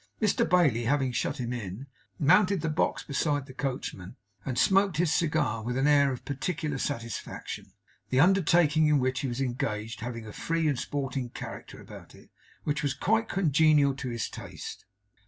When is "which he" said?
8.97-9.27